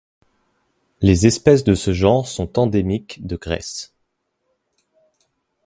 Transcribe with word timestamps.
Les 1.01 1.27
espèces 1.27 1.63
de 1.63 1.75
ce 1.75 1.93
genre 1.93 2.27
sont 2.27 2.57
endémiques 2.57 3.23
de 3.27 3.35
Grèce. 3.35 3.93